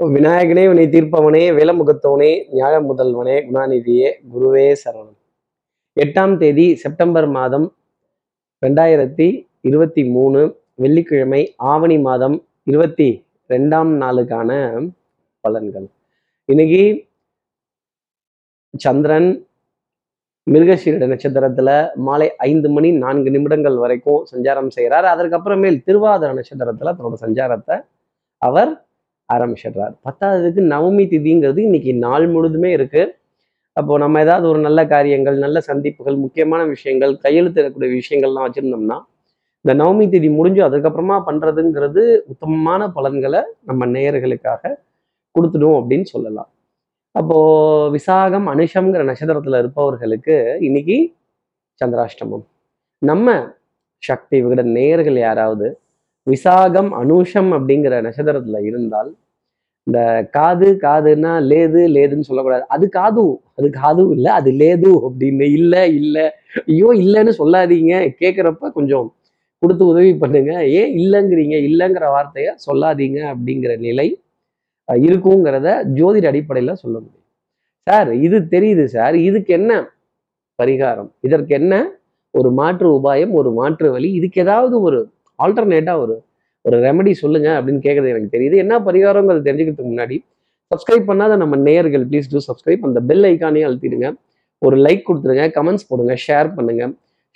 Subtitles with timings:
[0.00, 5.16] விநாயகனே வினை தீர்ப்பவனே வேலமுகத்தவனே ஞாழ முதல்வனே குணாநிதியே குருவே சரணம்.
[5.96, 7.66] எட்டாம் தேதி செப்டம்பர் மாதம்
[8.66, 10.40] ரெண்டாயிரத்தி இருபத்தி மூணு
[10.74, 13.08] வெள்ளிக்கிழமை ஆவணி மாதம் இருபத்தி
[13.48, 14.50] ரெண்டாம் நாளுக்கான
[15.44, 15.86] பலன்கள்.
[16.48, 16.82] இன்னைக்கு
[18.78, 19.46] சந்திரன்
[20.50, 27.78] மிருகசீரட நட்சத்திரத்துல மாலை ஐந்து மணி நான்கு நிமிடங்கள் வரைக்கும் சஞ்சாரம் செய்கிறார் அதற்கப்புறமேல் திருவாதிர நட்சத்திரத்துல தன்னோட சஞ்சாரத்தை
[28.42, 28.72] அவர்
[29.32, 29.94] ஆரம்பிச்சிடுறார்.
[30.06, 33.02] பத்தாவதுக்கு நவமி திதிங்கிறது இன்னைக்கு நாள் முழுதுமே இருக்கு.
[33.76, 38.98] அப்போ நம்ம ஏதாவது ஒரு நல்ல காரியங்கள் நல்ல சந்திப்புகள் முக்கியமான விஷயங்கள் கையெழுத்திடக்கூடிய விஷயங்கள்லாம் வச்சுருந்தோம்னா
[39.64, 44.72] இந்த நவமி திதி முடிஞ்சு அதுக்கப்புறமா பண்ணுறதுங்கிறது உத்தமமான பலன்களை நம்ம நேயர்களுக்காக
[45.34, 46.50] கொடுத்துடும் அப்படின்னு சொல்லலாம்.
[47.14, 50.36] அப்போது விசாகம் அனுஷம்ங்கிற நட்சத்திரத்தில் இருப்பவர்களுக்கு
[50.68, 50.96] இன்னைக்கு
[51.80, 52.44] சந்திராஷ்டமம்.
[53.02, 53.36] நம்ம
[54.02, 55.66] சக்தி விகட நேயர்கள் யாராவது
[56.26, 59.10] விசாகம் அனுஷம் அப்படிங்கிற நட்சத்திரத்துல இருந்தால்
[59.86, 60.00] இந்த
[60.36, 62.64] காது காதுன்னா லேது லேதுன்னு சொல்லக்கூடாது.
[62.74, 63.24] அது காது
[63.58, 66.24] அது காது இல்லை அது லேது அப்படின்னு இல்லை இல்லை
[66.70, 67.94] ஐயோ இல்லைன்னு சொல்லாதீங்க.
[68.22, 69.06] கேட்குறப்ப கொஞ்சம்
[69.62, 70.52] கொடுத்து உதவி பண்ணுங்க.
[70.80, 71.56] ஏன் இல்லைங்கிறீங்க?
[71.68, 74.08] இல்லைங்கிற வார்த்தையை சொல்லாதீங்க அப்படிங்கிற நிலை
[74.88, 75.68] இருக்குங்கிறத
[75.98, 77.20] ஜோதிட அடிப்படையில் சொல்ல முடியும்.
[77.86, 79.16] சார் இது தெரியுது சார்.
[79.28, 79.72] இதுக்கு என்ன
[80.58, 81.10] பரிகாரம்?
[81.26, 81.74] இதற்கு என்ன
[82.34, 84.08] ஒரு மாற்று உபாயம் ஒரு மாற்று வழி?
[84.18, 84.98] இதுக்கு ஏதாவது ஒரு
[85.38, 86.14] ஆல்டர்னேட்டாக ஒரு
[86.64, 88.56] ஒரு ரெமெடி சொல்லுங்க அப்படின்னு கேட்குறது எனக்கு தெரியுது.
[88.64, 90.16] என்ன பரிகாரங்கிறது தெரிஞ்சுக்கிறதுக்கு முன்னாடி
[90.70, 94.08] சப்ஸ்கிரைப் பண்ணாத நம்ம நேயர்கள் ப்ளீஸ் டூ சப்ஸ்கிரைப் அந்த பெல் ஐக்கானே அழுத்திடுங்க.
[94.62, 96.84] ஒரு லைக் கொடுத்துருங்க கமெண்ட்ஸ் போடுங்க ஷேர் பண்ணுங்க.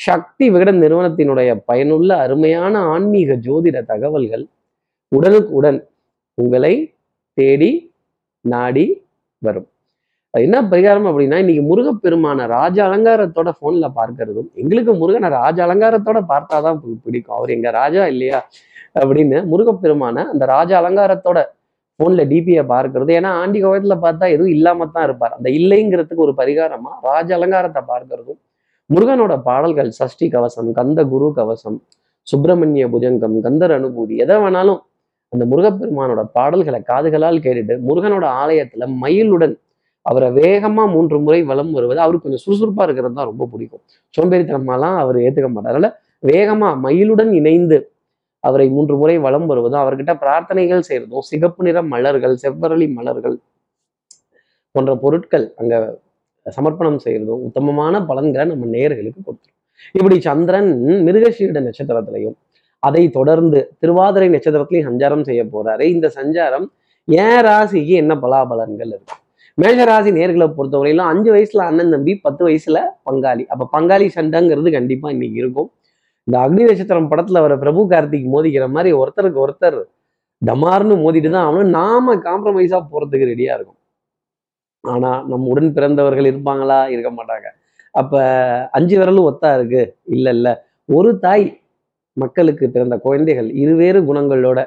[0.00, 4.44] சக்தி விகடன் நிறுவனத்தினுடைய பயனுள்ள அருமையான ஆன்மீக ஜோதிட தகவல்கள்
[5.12, 5.80] உடனுக்குடன்
[6.38, 6.74] உங்களை
[7.38, 7.70] தேடி
[8.44, 8.86] நாடி
[9.46, 9.68] வரும்.
[10.34, 16.80] அது என்ன பரிகாரம் அப்படின்னா இன்னைக்கு முருகப்பெருமான ராஜ அலங்காரத்தோட போன்ல பார்க்கறதும் எங்களுக்கு முருகனை ராஜ அலங்காரத்தோட பார்த்தாதான்
[17.04, 17.36] பிடிக்கும்.
[17.36, 18.38] அவர் எங்க ராஜா இல்லையா?
[18.94, 21.38] அப்படின்னு முருகப்பெருமான அந்த ராஜ அலங்காரத்தோட
[22.00, 23.10] போன்ல டிபியை பார்க்கறது.
[23.18, 25.34] ஏன்னா ஆண்டி கோவத்துல பார்த்தா எதுவும் இல்லாம தான் இருப்பார்.
[25.38, 28.38] அந்த இல்லைங்கிறதுக்கு ஒரு பரிகாரமா ராஜ அலங்காரத்தை பார்க்கறதும்
[28.90, 31.78] முருகனோட பாடல்கள் சஷ்டி கவசம் கந்த குரு கவசம்
[32.26, 34.80] சுப்பிரமணிய புஜங்கம் கந்தர் அனுபூதி எதை வேணாலும்
[35.32, 39.54] அந்த முருகப்பெருமானோட பாடல்களை காதுகளால் கேட்டுட்டு முருகனோட ஆலயத்துல மயிலுடன்
[40.10, 43.82] அவரை வேகமா மூன்று முறை வளம் வருவது அவருக்கு கொஞ்சம் சுறுசுறுப்பா இருக்கிறது தான் ரொம்ப பிடிக்கும்.
[44.14, 45.72] சோம்பேறித்தனமாலாம் அவர் ஏத்துக்க மாட்டார்.
[45.74, 45.94] அதனால்
[46.30, 47.78] வேகமா மயிலுடன் இணைந்து
[48.44, 53.36] அவரை மூன்று முறை வளம் வருவதும் அவர்கிட்ட பிரார்த்தனைகள் செய்யறதும் சிகப்பு நிற மலர்கள் செவ்வரளி மலர்கள்
[54.74, 55.74] போன்ற பொருட்கள் அங்க
[56.46, 59.56] சமர்ப்பணம் செய்யறதும் உத்தமமான பலன்களை நம்ம நேயர்களுக்கு கொடுத்துரும்.
[59.98, 60.70] இப்படி சந்திரன்
[61.06, 62.36] மிருகசீட நட்சத்திரத்திலையும்
[62.82, 65.84] அதை தொடர்ந்து திருவாதிரை நட்சத்திரத்திலையும் சஞ்சாரம் செய்ய போறாரு.
[65.94, 66.66] இந்த சஞ்சாரம்
[67.08, 69.16] ஏன் ராசிக்கு என்ன பலாபலன்கள் இருக்கு?
[69.58, 72.78] மேஷராசி நேர்களை பொறுத்தவரையிலும் அஞ்சு வயசுல அண்ணன் தம்பி பத்து வயசுல
[73.10, 73.44] பங்காளி.
[73.46, 75.68] அப்ப பங்காளி சண்டைங்கிறது கண்டிப்பா இன்னைக்கு இருக்கும்.
[76.26, 79.78] இந்த அக்னி நட்சத்திரம் படத்துல வர பிரபு கார்த்திக் மோதிக்கிற மாதிரி ஒருத்தருக்கு ஒருத்தர்
[80.42, 83.78] டமார்னு மோதிட்டு தான் அவனும் நாம காம்ப்ரமைஸா போறதுக்கு ரெடியா இருக்கும்.
[84.84, 86.88] ஆனா நம்ம உடன் பிறந்தவர்கள் இருப்பாங்களா?
[86.88, 87.48] இருக்க மாட்டாங்க.
[87.94, 88.14] அப்ப
[88.70, 89.82] அஞ்சு விரலும் ஒத்தா இருக்கு?
[90.04, 90.48] இல்ல இல்ல.
[90.88, 91.46] ஒரு தாய்
[92.16, 94.60] மக்களுக்கு பிறந்த குழந்தைகள் இருவேறு குணங்களோட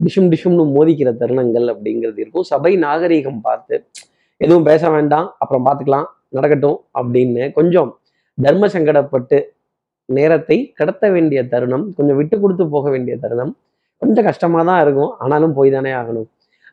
[0.00, 2.42] டிஷும் டிஷும்னு மோதிக்கிற தருணங்கள் அப்படிங்கிறது இருக்கும்.
[2.42, 3.76] சபை நாகரீகம் பார்த்து
[4.44, 5.28] எதுவும் பேச வேண்டாம்.
[5.42, 6.08] அப்புறம் பார்த்துக்கலாம்.
[6.36, 7.90] நடக்கட்டும் அப்படின்னு கொஞ்சம்
[8.38, 9.38] தர்ம சங்கடப்பட்டு
[10.08, 13.52] நேரத்தை கடத்த வேண்டிய தருணம் கொஞ்சம் விட்டு கொடுத்து போக வேண்டிய தருணம்
[14.02, 15.12] கொஞ்சம் கஷ்டமா தான் இருக்கும்.
[15.24, 16.26] ஆனாலும் போய் தானே ஆகணும்.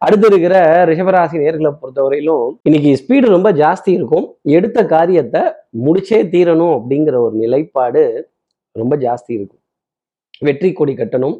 [0.05, 0.55] அடுத்து இருக்கிற
[0.89, 4.25] ரிஷபராசி நேர்களை பொறுத்தவரையிலும் இன்னைக்கு ஸ்பீடு ரொம்ப ஜாஸ்தி இருக்கும்.
[4.57, 5.41] எடுத்த காரியத்தை
[5.85, 8.03] முடிச்சே தீரணும் அப்படிங்கிற ஒரு நிலைப்பாடு
[8.81, 9.61] ரொம்ப ஜாஸ்தி இருக்கும்.
[10.47, 11.37] வெற்றி கொடி கட்டணும்.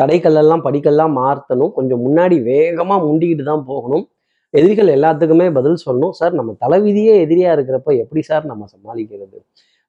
[0.00, 1.72] தடைக்கல்லெல்லாம் படிக்கல்லாம் மாற்றணும்.
[1.76, 4.04] கொஞ்சம் முன்னாடி வேகமாக முண்டிக்கிட்டு தான் போகணும்.
[4.54, 6.14] எதிரிகள் எல்லாத்துக்குமே பதில் சொல்லணும்.
[6.18, 9.38] சார் நம்ம தலைவிதியே எதிரியா இருக்கிறப்ப எப்படி சார் நம்ம சமாளிக்கிறது?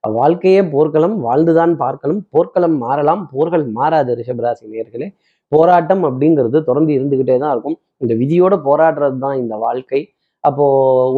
[0.04, 2.20] வாழ்க்கையே போர்க்களம் வாழ்ந்துதான் பார்க்கணும்.
[2.34, 5.08] போர்க்களம் மாறலாம் போர்கள் மாறாது ரிஷபராசி நேர்களே
[5.52, 7.76] போராட்டம் அப்படிங்கிறது தொடர்ந்து இருந்துகிட்டே தான் இருக்கும்.
[8.02, 10.00] இந்த விதியோட போராடுறது தான் இந்த வாழ்க்கை.
[10.44, 10.66] அப்போ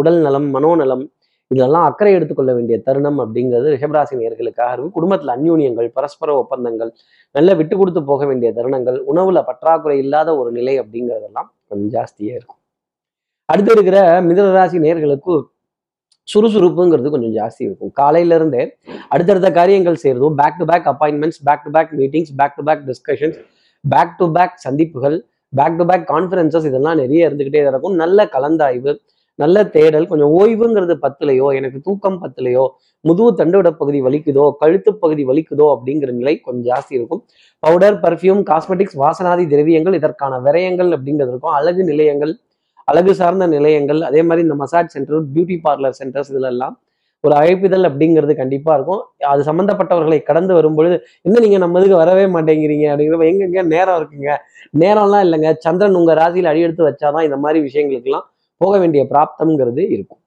[0.01, 1.05] உடல் நலம் மனோநலம்
[1.51, 4.95] இதெல்லாம் அக்கறை எடுத்துக்கொள்ள வேண்டிய தருணம் அப்படிங்கிறது ரிஷபராசி நேர்களுக்காக இருக்கும்.
[4.99, 6.91] குடும்பத்தில் அந்யூன்யங்கள் பரஸ்பர ஒப்பந்தங்கள்
[7.35, 12.62] நல்ல விட்டு கொடுத்து போக வேண்டிய தருணங்கள் உணவுல பற்றாக்குறை இல்லாத ஒரு நிலை அப்படிங்கிறதெல்லாம் கொஞ்சம் ஜாஸ்தியே இருக்கும்.
[13.47, 15.35] அடுத்து இருக்கிற மிதனராசி நேர்களுக்கு
[16.29, 17.91] சுறுசுறுப்புங்கிறது கொஞ்சம் ஜாஸ்தி இருக்கும்.
[17.93, 18.62] காலையில இருந்தே
[19.09, 23.39] அடுத்தடுத்த காரியங்கள் செய்யறதும் back to back appointments back to back meetings back to back discussions
[23.85, 25.17] back to back சந்திப்புகள்
[25.49, 27.97] பேக் டு பேக் கான்ஃபரன்சஸ் இதெல்லாம் நிறைய இருந்துகிட்டே இருக்கும்.
[28.03, 28.94] நல்ல கலந்தாய்வு
[29.39, 32.65] நல்ல தேடல் கொஞ்சம் ஓய்வுங்கிறது பத்துலையோ எனக்கு தூக்கம் பத்துலையோ
[33.00, 37.23] முதுகு தண்டுவிட பகுதி வலிக்குதோ கழுத்து பகுதி வலிக்குதோ அப்படிங்கிற நிலை கொஞ்சம் ஜாஸ்தி இருக்கும்.
[37.59, 41.56] பவுடர் பர்ஃப்யூம் காஸ்மெட்டிக்ஸ் வாசனாதி திரவியங்கள் இதற்கான விரயங்கள் அப்படிங்கிறது இருக்கும்.
[41.59, 42.35] அழகு நிலையங்கள்
[42.84, 46.76] அழகு சார்ந்த நிலையங்கள் அதே மாதிரி இந்த massage centre beauty parlour centres இதிலெல்லாம்
[47.25, 49.02] ஒரு அழைப்பிதழ் அப்படிங்கிறது கண்டிப்பாக இருக்கும்.
[49.32, 52.87] அது சம்மந்தப்பட்டவர்களை கடந்து வரும்பொழுது என்ன நீங்க நம்ம இதுக்கு வரவே மாட்டேங்கிறீங்க?
[52.93, 54.32] அப்படிங்கிறப்ப எங்கெங்க நேரம் இருக்குங்க?
[54.82, 55.50] நேரம்லாம் இல்லைங்க.
[55.58, 58.26] சந்திரன் உங்க ராசியில் அடியெடுத்து வச்சாதான் இந்த மாதிரி விஷயங்களுக்கெல்லாம்
[58.61, 60.20] போக வேண்டிய பிராப்தம்ங்கிறது இருக்கும்.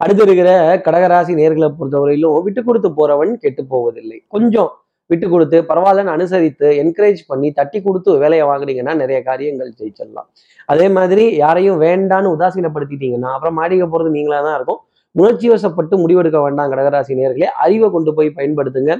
[0.00, 0.50] அடுத்து இருக்கிற
[0.86, 4.18] கடகராசி நேர்களை பொறுத்தவரையிலும் விட்டு கொடுத்து போறவன் கெட்டு போவதில்லை.
[4.28, 4.70] கொஞ்சம்
[5.10, 10.28] விட்டு கொடுத்து பரவாயில்லன்னு அனுசரித்து என்கரேஜ் பண்ணி தட்டி கொடுத்து வேலையை வாங்குனீங்கன்னா நிறைய காரியங்கள் ஜெயிச்சிடலாம்.
[10.72, 14.80] அதே மாதிரி யாரையும் வேண்டான்னு உதாசீனப்படுத்திட்டீங்கன்னா அப்புறம் மாடிக்க போறது நீங்களா தான் இருக்கும்.
[15.20, 17.50] உணர்ச்சி வசப்பட்டு முடிவெடுக்க வேண்டாம் கடகராசி நேர்களே.
[17.64, 18.94] அறிவை கொண்டு போய் பயன்படுத்துங்க.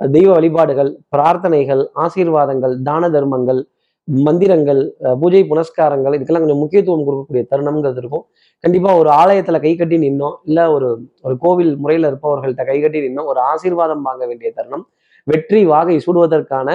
[0.00, 3.60] தெய்வ வழிபாடுகள் பிரார்த்தனைகள் ஆசீர்வாதங்கள் தான தர்மங்கள்
[4.08, 4.80] மந்திரங்கள்
[5.20, 8.22] பூஜை புனஸ்காரங்கள் இதுக்கெல்லாம் கொஞ்சம் முக்கியத்துவம் கொடுக்கக்கூடிய தருணம்ங்கிறது இருக்கும்.
[8.64, 10.88] கண்டிப்பா ஒரு ஆலயத்துல கை கட்டி நின்னோம் இல்லை ஒரு
[11.26, 14.86] ஒரு கோவில் முறையில் இருப்பவர்கள்ட்ட கை கட்டி நின்னோம் ஒரு ஆசீர்வாதம் வாங்க வேண்டிய தருணம்.
[15.30, 16.68] வெற்றி வாகை சூடுவதற்கான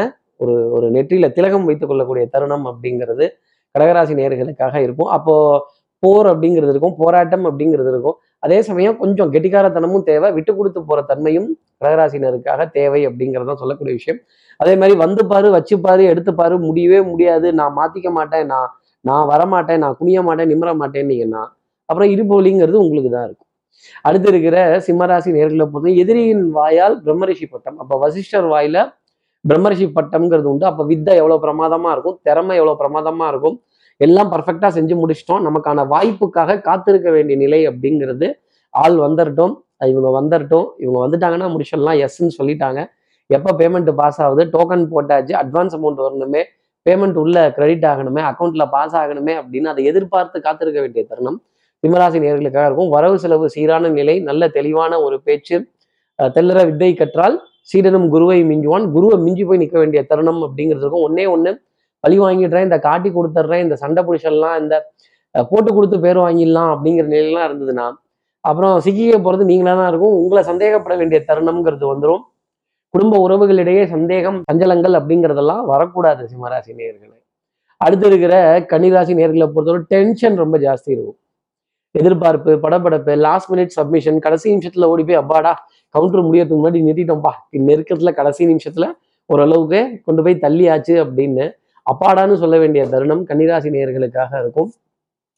[0.43, 3.25] ஒரு ஒரு நெற்றியில திலகம் வைத்துக் கொள்ளக்கூடிய தருணம் அப்படிங்கிறது
[3.75, 5.09] கடகராசி நேர்களுக்காக இருக்கும்.
[5.17, 5.35] அப்போ
[6.03, 8.15] போர் அப்படிங்கிறது இருக்கும் போராட்டம் அப்படிங்கிறது இருக்கும்.
[8.45, 11.47] அதே சமயம் கொஞ்சம் கெட்டிக்காரத்தனமும் தேவை விட்டு கொடுத்து போற தன்மையும்
[11.81, 14.19] கடகராசினருக்காக தேவை அப்படிங்கிறதான் சொல்லக்கூடிய விஷயம்.
[14.59, 17.47] அதே மாதிரி வந்து பாரு வச்சு பாரு எடுத்து பாரு முடியவே முடியாது.
[17.59, 18.69] நான் மாத்திக்க மாட்டேன் நான்
[19.05, 21.43] நான் வரமாட்டேன் நான் குனிய மாட்டேன் நிமிர மாட்டேன்னீங்கன்னா
[21.89, 23.42] அப்புறம் இருபோலிங்கிறது உங்களுக்கு தான் இருக்கும்.
[24.01, 27.77] அடுத்து இருக்கிற சிம்மராசி நேர்களை பொறுத்த எதிரியின் வாயால் பிரம்மரிஷி பட்டம்.
[27.77, 28.77] அப்போ வசிஷ்டர் வாயில
[29.49, 30.65] பிரம்மரிஷி பட்டம்ங்கிறது உண்டு.
[30.65, 33.57] அப்ப வித்தை எவ்வளவு பிரமாதமா இருக்கும் திறமை எவ்வளவு பிரமாதமா இருக்கும்
[33.97, 35.43] எல்லாம் பர்ஃபெக்டா செஞ்சு முடிச்சிட்டோம்.
[35.47, 38.27] நமக்கான வாய்ப்புக்காக காத்திருக்க வேண்டிய நிலை அப்படிங்கிறது
[38.69, 39.53] ஆள் வந்துடட்டும்
[39.91, 41.99] இவங்க வந்துடட்டும் இவங்க வந்துட்டாங்கன்னா முடிச்சிடலாம்.
[42.05, 42.81] எஸ்ன்னு சொல்லிட்டாங்க.
[43.27, 44.43] எப்போ பேமெண்ட் பாஸ் ஆகுது?
[44.55, 45.33] டோக்கன் போட்டாச்சு.
[45.41, 46.41] அட்வான்ஸ் அமௌண்ட் வரணுமே.
[46.89, 48.21] பேமெண்ட் உள்ள கிரெடிட் ஆகணுமே.
[48.29, 51.39] அக்கௌண்ட்ல பாஸ் ஆகணுமே அப்படின்னு அதை எதிர்பார்த்து காத்திருக்க வேண்டிய தருணம்.
[51.83, 52.89] சிம்மராசி நேர்களுக்காக இருக்கும்.
[52.89, 55.55] வரவு செலவு சீரான நிலை நல்ல தெளிவான ஒரு பேச்சு
[56.19, 57.35] அஹ் தெல்லற வித்தை கற்றால்
[57.71, 58.85] சீடனும் குருவை மிஞ்சுவான்.
[58.95, 61.05] குருவை மிஞ்சி போய் நிற்க வேண்டிய தருணம் அப்படிங்கிறது இருக்கும்.
[61.07, 61.51] ஒன்னே ஒன்று
[62.03, 64.75] பழி வாங்கிடுறேன் இந்த காட்டி கொடுத்துட்றேன் இந்த சண்டை பிடிச்சிடலாம் இந்த
[65.51, 67.85] போட்டு கொடுத்து பேர் வாங்கிடலாம் அப்படிங்கிற நிலையெல்லாம் இருந்ததுன்னா
[68.43, 70.15] அப்புறம் சிக்கிக்க போகிறது நீங்களா தான் இருக்கும்.
[70.23, 72.23] உங்களை சந்தேகப்பட வேண்டிய தருணம்ங்கிறது வந்துடும்
[72.93, 77.17] குடும்ப உறவுகளிடையே சந்தேகம் சஞ்சலங்கள் அப்படிங்கிறதெல்லாம் வரக்கூடாது சிம்மராசி நேர்களை.
[77.77, 78.35] அடுத்து இருக்கிற
[78.71, 81.19] கன்னிராசி நேர்களை பொறுத்தவரை டென்ஷன் ரொம்ப ஜாஸ்தி இருக்கும்.
[81.95, 87.31] எதிர்பார்ப்பு படப்படப்பு லாஸ்ட் மினிட் சப்மிஷன் கடைசி நிமிஷத்துல ஓடி போய் அப்பாடா கவுண்டர் முடியறதுக்கு முன்னாடி நிறுத்திட்டோம்ப்பா.
[87.51, 88.85] நெருக்கத்துல கடைசி நிமிஷத்துல
[89.25, 91.51] ஓரளவுக்கு கொண்டு போய் தள்ளியாச்சு அப்படின்னு
[91.85, 94.71] அப்பாடான்னு சொல்ல வேண்டிய தருணம் கன்னிராசி நேயர்களுக்காக இருக்கும்.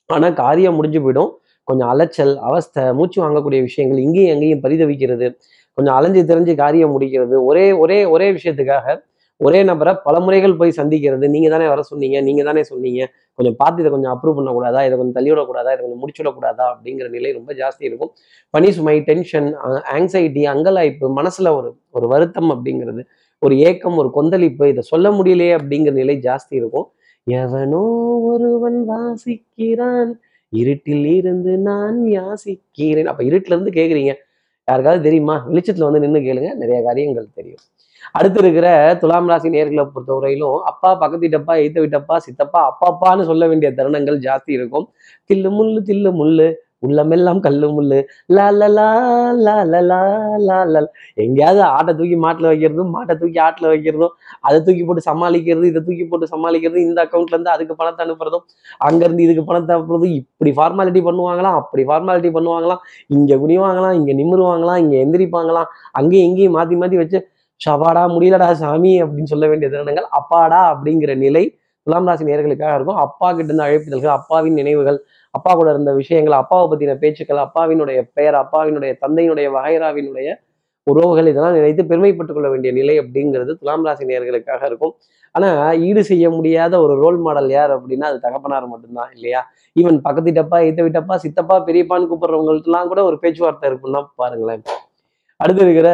[0.05, 1.31] ஆனா காரியம் முடிஞ்சு போயிடும்.
[1.63, 5.27] கொஞ்சம் அலைச்சல் அவஸ்தை மூச்சு வாங்கக்கூடிய விஷயங்கள் இங்கேயும் எங்கேயும் பரிதவிக்கிறது.
[5.73, 7.35] கொஞ்சம் அலைஞ்சு தெரிஞ்சு காரியம் முடிக்கிறது.
[7.43, 8.97] ஒரே ஒரே ஒரே விஷயத்துக்காக
[9.37, 11.29] ஒரே நபரை பல முறைகள் போய் சந்திக்கிறது.
[11.29, 13.01] நீங்க தானே வர சொன்னீங்க நீங்க தானே சொன்னீங்க.
[13.33, 14.85] கொஞ்சம் பார்த்து இதை கொஞ்சம் அப்ரூவ் பண்ணக்கூடாதா?
[14.85, 15.73] இதை கொஞ்சம் தள்ளிவிடக்கூடாதா?
[15.73, 18.11] இதை கொஞ்சம் முடிச்சுடக்கூடாதா அப்படிங்கிற நிலை ரொம்ப ஜாஸ்தி இருக்கும்.
[18.49, 19.55] பனி சுமை டென்ஷன்
[19.95, 23.03] ஆங்ஸைட்டி அங்கலாய்ப்பு மனசுல ஒரு ஒரு வருத்தம் அப்படிங்கிறது
[23.39, 26.87] ஒரு ஏக்கம் ஒரு கொந்தளிப்பு இதை சொல்ல முடியலையே அப்படிங்கிற நிலை ஜாஸ்தி இருக்கும்.
[27.23, 27.83] எவனோ
[28.31, 30.11] ஒருவன் வாசிக்கிறான்.
[30.49, 33.03] இருட்டில் இருந்து நான் யாசிக்கிறேன்.
[33.03, 34.13] அப்ப இருட்டுல இருந்து கேக்குறீங்க.
[34.67, 35.45] யாருக்காவது தெரியுமா?
[35.49, 36.55] வெளிச்சத்துல வந்து நின்று கேளுங்க.
[36.55, 37.63] நிறைய காரியங்கள் தெரியும்.
[38.17, 38.67] அடுத்து இருக்கிற
[39.03, 44.53] துலாம் ராசி நேர்களை பொறுத்தவரையிலும் அப்பா பக்கத்து வீட்டப்பா எய்த்த விட்டப்பா சித்தப்பா அப்பாப்பான்னு சொல்ல வேண்டிய தருணங்கள் ஜாஸ்தி
[44.59, 44.87] இருக்கும்.
[45.29, 46.47] தில்லு முள்ளு தில்லு முள்ளு
[46.85, 47.99] உள்ளமெல்லாம் கல்லு முள்ளு.
[48.35, 48.87] லலலா
[49.45, 49.99] லலலா
[50.47, 50.89] லலல்
[51.23, 54.13] எங்கேயாவது ஆட்டை தூக்கி மாட்டில் வைக்கிறதும் மாட்டை தூக்கி ஆட்டில் வைக்கிறதும்
[54.47, 58.45] அதை தூக்கி போட்டு சமாளிக்கிறது இதை தூக்கி போட்டு சமாளிக்கிறது இந்த அக்கௌண்ட்லேருந்து அதுக்கு பணத்தை அனுப்புறதும்
[58.87, 62.83] அங்கேருந்து இதுக்கு பணத்தை அனுப்புறதும் இப்படி ஃபார்மாலிட்டி பண்ணுவாங்களாம் அப்படி ஃபார்மாலிட்டி பண்ணுவாங்களாம்.
[63.17, 65.71] இங்கே குனிவாங்களாம் இங்கே நிமிருவாங்களாம் இங்கே எந்திரிப்பாங்களாம்.
[66.01, 67.21] அங்கேயும் இங்கேயும் மாற்றி மாற்றி வச்சு
[67.61, 71.43] ஷபாடா முடியலடா சாமி அப்படின்னு சொல்ல வேண்டிய தருணங்கள் அப்பாடா அப்படிங்கிற நிலை
[71.87, 72.95] துலாம் ராசி நேர்களுக்காக இருக்கும்.
[72.95, 74.97] அப்பா கிட்ட இருந்து அழைப்புதல்கள் அப்பாவின் நினைவுகள்
[75.31, 80.29] அப்பா கூட இருந்த விஷயங்கள் அப்பாவை பத்தின பேச்சுக்கள் அப்பாவினுடைய பெயர் அப்பாவினுடைய தந்தையினுடைய வகைராவினுடைய
[80.87, 84.93] உறவுகள் இதெல்லாம் நினைத்து பெருமைப்பட்டுக் கொள்ள வேண்டிய நிலை அப்படிங்கிறது துலாம் ராசி நேர்களுக்காக இருக்கும்.
[85.31, 89.41] ஆனா ஈடு செய்ய முடியாத ஒரு ரோல் மாடல் யார் அப்படின்னா அது தகப்பனார் மட்டும்தான் இல்லையா?
[89.75, 94.63] ஈவன் பக்கத்து வீட்டப்பா எய்த்த வீட்டப்பா சித்தப்பா பெரியப்பான்னு கூப்பிடுறவங்கள்ட்டலாம் கூட ஒரு பேச்சுவார்த்தை இருக்குன்னா பாருங்களேன்.
[95.43, 95.89] அடுத்து இருக்கிற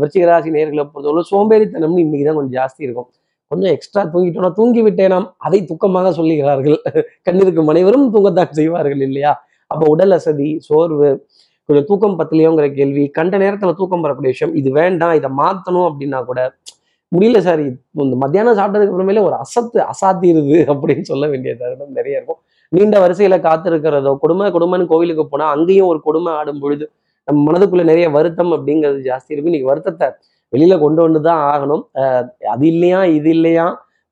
[0.00, 3.08] விருச்சிகராசி நேர்களை பொறுத்தவரை சோம்பேறித்தனம்னு இன்னைக்கு தான் கொஞ்சம் ஜாஸ்தி இருக்கும்.
[3.50, 6.78] கொஞ்சம் எக்ஸ்ட்ரா தூங்கிட்டோம்னா தூங்கி விட்டேனாம் அதை துக்கமாக சொல்லுகிறார்கள்.
[7.26, 9.32] கண்ணிருக்கும் அனைவரும் தூங்கத்தான் செய்வார்கள் இல்லையா?
[9.70, 11.08] அப்போ உடல் அசதி சோர்வு
[11.68, 16.40] கொஞ்சம் தூக்கம் பத்தலையோங்கிற கேள்வி கண்ட நேரத்துல தூக்கம் வரக்கூடிய விஷயம் இது வேண்டாம் இதை மாத்தணும் அப்படின்னா கூட
[17.12, 17.60] முடியல சார்.
[18.04, 22.40] இந்த மத்தியானம் சாப்பிட்டதுக்கு அப்புறமேலே ஒரு அசத்து அசாத்திருது அப்படின்னு சொல்ல வேண்டிய தருணம் நிறைய இருக்கும்.
[22.72, 26.86] நீண்ட வரிசையில காத்திருக்கிறதோ கொடுமை கொடுமைன்னு கோவிலுக்கு போனா அங்கேயும் ஒரு கொடுமை ஆடும் பொழுது
[27.28, 30.06] நம்ம மனதுக்குள்ள நிறைய வருத்தம் அப்படிங்கிறது ஜாஸ்தி இருக்கும் இன்னைக்கு வருத்தத்தை
[30.52, 31.82] வெளியில கொண்டு வந்து தான் ஆகணும்.
[32.02, 33.66] அஹ் அது இல்லையா இது இல்லையா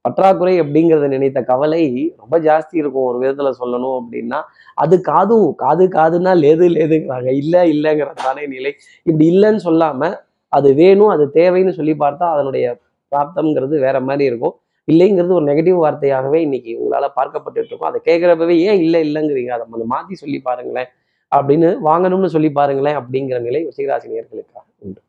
[0.04, 1.80] பற்றாக்குறை அப்படிங்கிறத நினைத்த கவலை
[2.20, 4.40] ரொம்ப ஜாஸ்தி இருக்கும் ஒரு விதத்துல சொல்லணும் அப்படின்னா.
[4.78, 7.30] அது காதும் காது காதுன்னா லேது லேதுங்கிறாங்க.
[7.42, 8.72] இல்லை இல்லைங்கிறது தானே நிலை
[9.06, 10.10] இப்படி இல்லைன்னு சொல்லாம
[10.52, 12.66] அது வேணும் அது தேவைன்னு சொல்லி பார்த்தா அதனுடைய
[13.12, 14.54] பிராப்தம்ங்கிறது வேற மாதிரி இருக்கும்.
[14.88, 17.90] இல்லைங்கிறது ஒரு நெகட்டிவ் வார்த்தையாகவே இன்னைக்கு உங்களால் பார்க்கப்பட்டுட்டு இருக்கும்.
[17.90, 19.52] அதை கேட்குறப்பவே ஏன் இல்லை இல்லைங்கிறீங்க.
[19.58, 20.90] அதை மாற்றி சொல்லி பாருங்களேன்.
[21.34, 25.00] அப்படின்னு வாங்கணும்னு சொல்லி பாருங்களேன் அப்படிங்கிற நிலை ரிஷிகராசி நேர்களுக்காக உண்டு.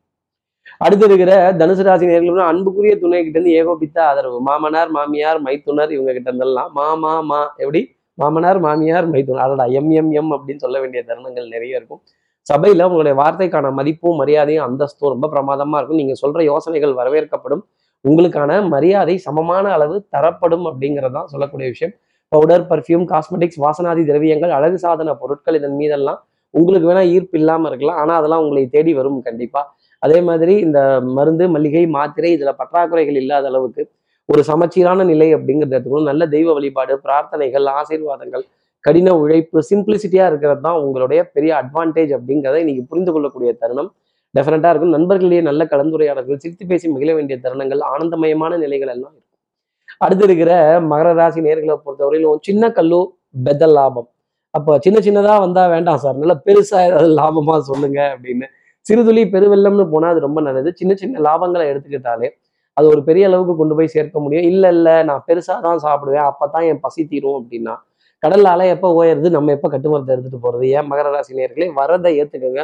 [0.78, 4.40] அடுத்து இருக்கிற தனுசு ராசி நேர்களும் அன்புக்குரிய துணை கிட்ட இருந்து ஏகோபித்த ஆதரவு.
[4.40, 7.96] மாமனார் மாமியார் மைத்துனர் இவங்க கிட்ட இருந்தெல்லாம் மாமா மா எப்படி?
[8.14, 9.44] மாமனார் மாமியார் மைத்துனர்.
[9.46, 12.02] அதோட எம் எம் எம் அப்படின்னு சொல்ல வேண்டிய தருணங்கள் நிறைய இருக்கும்.
[12.52, 15.96] சபையில உங்களுடைய வார்த்தைக்கான மதிப்பும் மரியாதையும் அந்தஸ்தும் ரொம்ப பிரமாதமா இருக்கும்.
[15.96, 17.62] நீங்க சொல்ற யோசனைகள் வரவேற்கப்படும்.
[18.08, 21.94] உங்களுக்கான மரியாதை சமமான அளவு தரப்படும் அப்படிங்கிறதான் சொல்லக்கூடிய விஷயம்.
[22.32, 26.18] பவுடர் பர்ஃப்யூம் காஸ்மெட்டிக்ஸ் வாசனாதி திரவியங்கள் அழகு சாதன பொருட்கள் இதன் மீதெல்லாம்
[26.54, 27.98] உங்களுக்கு வேணா ஈர்ப்பு இல்லாம இருக்கலாம்.
[28.02, 29.60] ஆனா அதெல்லாம் உங்களை தேடி வரும் கண்டிப்பா.
[30.02, 30.80] அதே மாதிரி இந்த
[31.16, 33.82] மருந்து மல்லிகை மாத்திரை இதுல பற்றாக்குறைகள் இல்லாத அளவுக்கு
[34.28, 38.44] ஒரு சமச்சீரான நிலை அப்படிங்கிறதுக்கும் நல்ல தெய்வ வழிபாடு பிரார்த்தனைகள் ஆசீர்வாதங்கள்
[38.84, 43.90] கடின உழைப்பு சிம்பிளிசிட்டியாக இருக்கிறது தான் உங்களுடைய பெரிய அட்வான்டேஜ் அப்படிங்கிறத இன்னைக்கு புரிந்து கொள்ளக்கூடிய தருணம்.
[44.34, 44.94] டெஃபினட்டாக இருக்கும்.
[44.96, 49.27] நண்பர்களிடையே நல்ல கலந்துரையாடல்கள் சிரித்து பேசி மகிழ வேண்டிய தருணங்கள் ஆனந்தமயமான நிலைகள் எல்லாம் இருக்கும்.
[50.00, 50.52] அடுத்து இருக்கிற
[50.90, 53.00] மகர ராசி நேர்களை பொறுத்தவரையிலும் சின்ன கல்லு
[53.46, 54.08] பெத லாபம்.
[54.54, 56.18] அப்போ சின்ன சின்னதாக வந்தால் வேண்டாம் சார்.
[56.20, 58.46] நல்லா பெருசாக ஏதாவது லாபமாக சொல்லுங்க அப்படின்னு.
[58.86, 60.70] சிறுதுளி பெருவெள்ளம்னு போனால் அது ரொம்ப நல்லது.
[60.80, 62.28] சின்ன சின்ன லாபங்களை எடுத்துக்கிட்டாலே
[62.76, 64.46] அது ஒரு பெரிய அளவுக்கு கொண்டு போய் சேர்க்க முடியும்.
[64.52, 66.26] இல்லை இல்லை நான் பெருசாக தான் சாப்பிடுவேன்.
[66.30, 67.74] அப்போ தான் என் பசி தீரும் அப்படின்னா
[68.22, 72.62] கடல்ல அலை எப்போ ஓயறது நம்ம எப்போ கட்டுமரத்தை எடுத்துகிட்டு போகிறது ஏன் மகர ராசி நேர்களே வரதை ஏற்றுக்கோங்க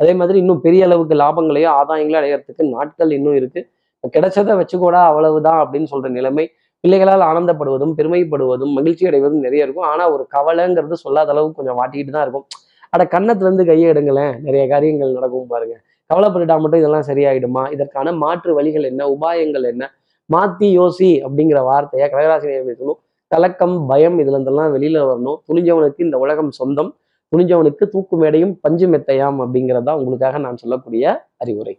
[0.00, 3.68] அதே மாதிரி இன்னும் பெரிய அளவுக்கு லாபங்களையோ ஆதாயங்களையோ அடையிறதுக்கு நாட்கள் இன்னும் இருக்குது
[4.14, 6.44] கிடைச்சதை வச்சுக்கூடா அவ்வளவுதான் அப்படின்னு சொல்கிற நிலைமை
[6.86, 9.84] பிள்ளைகளால் ஆனந்தப்படுவதும் பெருமைப்படுவதும் மகிழ்ச்சி அடைவதும் நிறைய இருக்கும்.
[9.84, 12.46] ஆனா ஒரு கவலைங்கிறது சொல்லாத அளவுக்கு கொஞ்சம் வாட்டிக்கிட்டு தான் இருக்கும்.
[12.90, 14.40] அட கன்னத்துல இருந்து கையை எடுங்களேன்.
[14.40, 15.74] நிறைய காரியங்கள் நடக்கும் பாருங்க.
[16.14, 17.72] கவலைப்பட்டுட்டா மட்டும் இதெல்லாம் சரியாயிடுமா?
[17.72, 19.08] இதற்கான மாற்று வழிகள் என்ன?
[19.08, 19.90] உபாயங்கள் என்ன?
[20.32, 22.98] மாத்தி யோசி அப்படிங்கிற வார்த்தையை கடகராசி சொல்லணும்.
[23.28, 25.38] கலக்கம் பயம் இதுல இருந்தெல்லாம் வெளியில வரணும்.
[25.48, 26.96] துணிஞ்சவனுக்கு இந்த உலகம் சொந்தம்.
[27.32, 31.78] துணிஞ்சவனுக்கு தூக்கு மேடையும் பஞ்சு மெத்தையாம் அப்படிங்கிறதா உங்களுக்காக நான் சொல்லக்கூடிய அறிவுரை.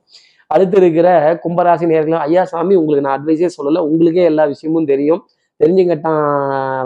[0.54, 1.08] அடுத்து இருக்கிற
[1.44, 3.80] கும்பராசி நேர்களும் ஐயா சாமி உங்களுக்கு நான் அட்வைஸே சொல்லலை.
[3.89, 5.22] உங்களுக்கே எல்லா விஷயமும் தெரியும்.
[5.62, 6.22] தெரிஞ்சு கெட்டான்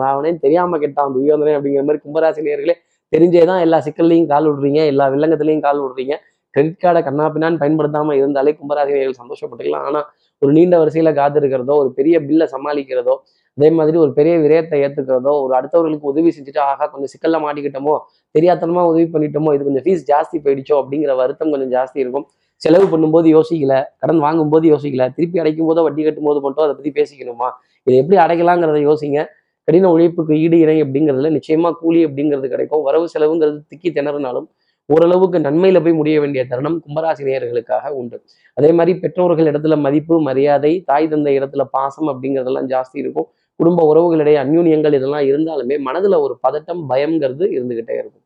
[0.04, 0.40] ராவணன்.
[0.46, 2.76] தெரியாம கெட்டான் துரியோதனே அப்படிங்கிற மாதிரி கும்பராசி நேர்களே
[3.14, 6.16] தெரிஞ்சே தான் எல்லா சிக்கல்லையும் கால் விடுறீங்க எல்லா வில்லங்கத்திலையும் கால் விடுறீங்க.
[6.56, 9.86] கிரெடிட் கார்டை கண்ணாப்பினான்னு பயன்படுத்தாம இருந்தாலே கும்பராசி நேர்கள் சந்தோஷப்பட்டுக்கலாம்.
[9.90, 10.06] ஆனால்
[10.42, 13.16] ஒரு நீண்ட வரிசையில் காத்திருக்கிறதோ ஒரு பெரிய பில்லை சமாளிக்கிறதோ
[13.58, 17.96] அதே மாதிரி ஒரு பெரிய விரயத்தை ஏத்துக்கிறதோ ஒரு அடுத்தவர்களுக்கு உதவி செஞ்சுட்டு ஆகா கொஞ்சம் சிக்கலில் மாட்டிக்கிட்டோமோ
[18.36, 22.26] தெரியாதனமாக உதவி பண்ணிட்டோமோ இது கொஞ்சம் ஃபீஸ் ஜாஸ்தி போயிடுச்சோ அப்படிங்கிற வருத்தம் கொஞ்சம் ஜாஸ்தி இருக்கும்.
[22.62, 26.92] செலவு பண்ணும்போது யோசிக்கல கடன் வாங்கும்போது யோசிக்கல திருப்பி அடைக்கும் போதோ வட்டி கட்டும் போது மட்டும் அதை பத்தி
[27.00, 27.48] பேசிக்கணுமா?
[27.88, 29.20] இதை எப்படி அடைக்கலாங்கிறத யோசிங்க.
[29.68, 32.84] கடின உழைப்புக்கு ஈடு இணை அப்படிங்கிறதுல நிச்சயமா கூலி அப்படிங்கிறது கிடைக்கும்.
[32.84, 34.48] வரவு செலவுங்கிறது திக்கி திணறினாலும்
[34.90, 38.18] ஓரளவுக்கு நன்மையில போய் முடிய வேண்டிய தருணம் கும்பராசி நேயர்களுக்காக உண்டு.
[38.58, 43.28] அதே மாதிரி பெற்றோர்கள் இடத்துல மதிப்பு மரியாதை தாய் தந்தை இடத்துல பாசம் அப்படிங்கிறதெல்லாம் ஜாஸ்தி இருக்கும்.
[43.60, 48.21] குடும்ப உறவுகளிடையே அந்யூன்யங்கள் இதெல்லாம் இருந்தாலுமே மனதுல ஒரு பதட்டம் பயம்ங்கிறது இருந்துகிட்டே இருக்கும்.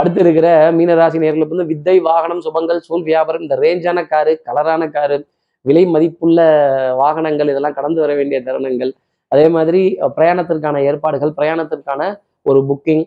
[0.00, 5.16] அடுத்து இருக்கிற மீனராசி நேர்களுக்கு வந்து வித்தை வாகனம் சுபங்கள் சூழ் வியாபாரம் இந்த ரேஞ்சான காரு கலரான காரு
[5.68, 6.40] விலை மதிப்புள்ள
[7.00, 8.92] வாகனங்கள் இதெல்லாம் கடந்து வர வேண்டிய தருணங்கள்.
[9.32, 9.80] அதே மாதிரி
[10.16, 12.02] பிரயாணத்திற்கான ஏற்பாடுகள் பிரயாணத்திற்கான
[12.50, 13.04] ஒரு புக்கிங்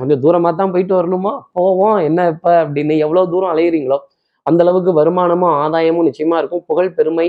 [0.00, 1.32] கொஞ்சம் தூரமாக தான் போயிட்டு வரணுமா?
[1.56, 1.96] போவோம்.
[2.08, 3.98] என்ன இப்போ அப்படின்னு எவ்வளோ தூரம் அலையிறீங்களோ
[4.46, 6.62] அந்த அளவுக்கு வருமானமும் ஆதாயமும் நிச்சயமாக இருக்கும்.
[6.70, 7.26] புகழ் பெருமை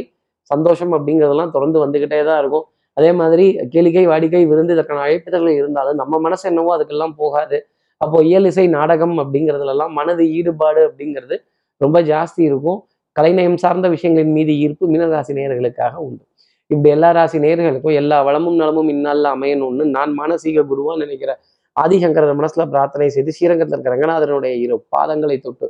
[0.51, 2.65] சந்தோஷம் அப்படிங்கிறதெல்லாம் தொடர்ந்து வந்துக்கிட்டே தான் இருக்கும்.
[2.97, 7.57] அதே மாதிரி கேளிக்கை வாடிக்கை விருந்து இதற்கான அழைப்பிதழ்கள் இருந்தாலும் நம்ம மனசு என்னவோ அதுக்கெல்லாம் போகாது.
[8.01, 11.35] அப்போ இயல் இசை நாடகம் அப்படிங்கிறதுலலாம் மனது ஈடுபாடு அப்படிங்கிறது
[11.81, 12.79] ரொம்ப ஜாஸ்தி இருக்கும்.
[13.15, 16.23] கலைநயம் சார்ந்த விஷயங்களின் மீது ஈர்ப்பு மீனராசி நேயர்களுக்காக உண்டு.
[16.71, 21.31] இப்படி எல்லா ராசி நேயர்களுக்கும் எல்லா வளமும் நலமும் இந்நாளில் அமையணும்னு நான் மானசீக குருவா நினைக்கிற
[21.75, 25.67] ஆதிசங்கரர் மனசுல பிரார்த்தனை செய்து ஸ்ரீரங்கத்தில் இருக்கிற ரங்கநாதனுடைய இரு பாதங்களை தொட்டு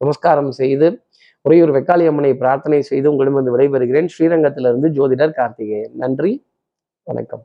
[0.00, 0.88] நமஸ்காரம் செய்து
[1.44, 4.08] உறையூர் வெக்காளி அம்மனை பிரார்த்தனை செய்து உங்களிடம் வந்து விடைபெறுகிறேன்.
[4.18, 5.94] ஸ்ரீரங்கத்திலிருந்து ஜோதிடர் கார்த்திகேயன்.
[5.94, 6.32] நன்றி.
[7.06, 7.44] வணக்கம்.